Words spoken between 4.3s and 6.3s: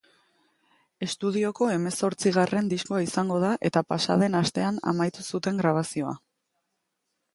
astean amaitu zuten grabazioa.